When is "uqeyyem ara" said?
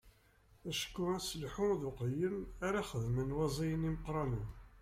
1.89-2.81